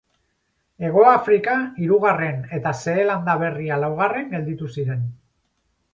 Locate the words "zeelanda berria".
2.85-3.81